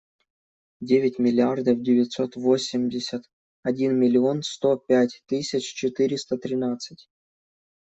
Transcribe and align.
Девять 0.89 1.19
миллиардов 1.19 1.79
девятьсот 1.83 2.35
восемьдесят 2.35 3.29
один 3.61 3.99
миллион 3.99 4.41
сто 4.41 4.75
пять 4.77 5.21
тысяч 5.27 5.63
четыреста 5.75 6.39
тринадцать. 6.39 7.07